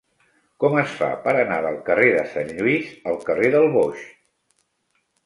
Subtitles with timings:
[0.61, 4.03] Com es fa per anar del carrer de Sant Lluís al carrer del Boix?